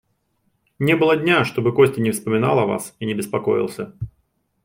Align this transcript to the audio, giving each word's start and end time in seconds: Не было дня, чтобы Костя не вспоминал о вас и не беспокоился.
Не 0.79 0.95
было 0.95 1.15
дня, 1.15 1.45
чтобы 1.45 1.73
Костя 1.75 2.01
не 2.01 2.09
вспоминал 2.09 2.57
о 2.57 2.65
вас 2.65 2.95
и 2.97 3.05
не 3.05 3.13
беспокоился. 3.13 3.93